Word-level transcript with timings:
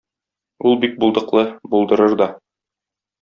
Ул 0.69 0.77
бик 0.85 0.95
булдыклы, 1.03 1.43
булдырыр 1.73 2.17
да. 2.23 2.29